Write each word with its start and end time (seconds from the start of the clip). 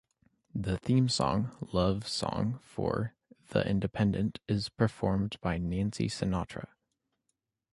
The 0.55 0.79
theme 0.79 1.09
song 1.09 1.55
"The 1.59 1.75
Love 1.77 2.07
Song 2.07 2.57
For 2.63 3.13
'The 3.49 3.69
Independent"' 3.69 4.39
is 4.47 4.67
performed 4.67 5.37
by 5.41 5.59
Nancy 5.59 6.07
Sinatra. 6.07 6.69